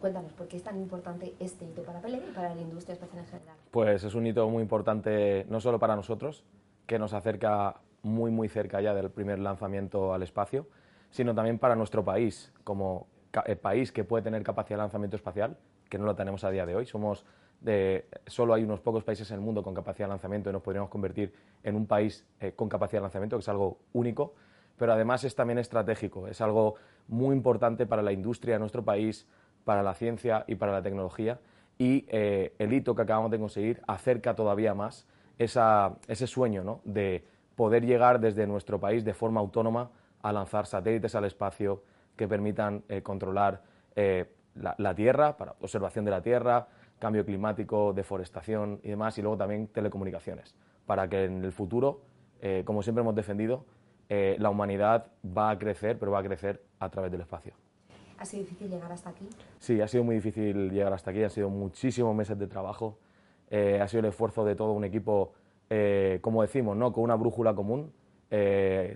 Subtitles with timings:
[0.00, 3.20] Cuéntanos, ¿por qué es tan importante este hito para Pele y para la industria espacial
[3.20, 3.56] en general?
[3.70, 6.44] Pues es un hito muy importante no solo para nosotros,
[6.86, 10.66] que nos acerca muy, muy cerca ya del primer lanzamiento al espacio,
[11.10, 13.06] sino también para nuestro país, como
[13.46, 15.56] eh, país que puede tener capacidad de lanzamiento espacial,
[15.88, 16.86] que no lo tenemos a día de hoy.
[16.86, 17.24] Somos
[17.60, 20.62] de, solo hay unos pocos países en el mundo con capacidad de lanzamiento y nos
[20.62, 24.34] podríamos convertir en un país eh, con capacidad de lanzamiento, que es algo único
[24.78, 26.76] pero además es también estratégico, es algo
[27.08, 29.26] muy importante para la industria de nuestro país,
[29.64, 31.40] para la ciencia y para la tecnología.
[31.76, 37.84] Y eh, el hito que acabamos de conseguir acerca todavía más ese sueño de poder
[37.84, 39.90] llegar desde nuestro país de forma autónoma
[40.22, 41.82] a lanzar satélites al espacio
[42.16, 43.62] que permitan eh, controlar
[43.94, 46.66] eh, la, Tierra, para observación de la Tierra,
[46.98, 52.00] cambio climático, deforestación y demás, y luego también telecomunicaciones, para que en el futuro,
[52.64, 53.64] como siempre hemos defendido,
[54.08, 57.52] eh, la humanidad va a crecer, pero va a crecer a través del espacio.
[58.18, 59.28] ¿Ha sido difícil llegar hasta aquí?
[59.58, 62.98] Sí, ha sido muy difícil llegar hasta aquí, han sido muchísimos meses de trabajo,
[63.50, 65.34] eh, ha sido el esfuerzo de todo un equipo,
[65.70, 66.92] eh, como decimos, ¿no?
[66.92, 67.92] con una brújula común,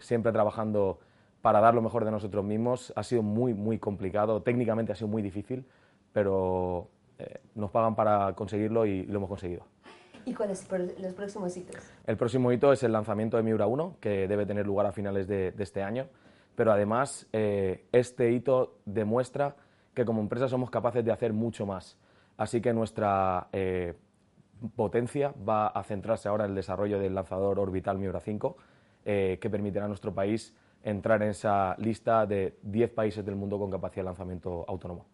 [0.00, 0.98] siempre trabajando
[1.40, 2.92] para dar lo mejor de nosotros mismos.
[2.96, 5.64] Ha sido muy, muy complicado, técnicamente ha sido muy difícil,
[6.12, 6.88] pero
[7.54, 9.64] nos pagan para conseguirlo y lo hemos conseguido.
[10.24, 11.76] ¿Y cuáles son los próximos hitos?
[12.06, 15.26] El próximo hito es el lanzamiento de Miura 1, que debe tener lugar a finales
[15.26, 16.08] de, este año.
[16.54, 19.56] Pero además, eh, este hito demuestra
[19.94, 21.98] que como empresa somos capaces de hacer mucho más.
[22.36, 23.94] Así que nuestra eh,
[24.76, 28.56] potencia va a centrarse ahora en el desarrollo del lanzador orbital Miura 5,
[29.04, 33.58] eh, que permitirá a nuestro país entrar en esa lista de 10 países del mundo
[33.58, 35.06] con capacidad de lanzamiento autónomo.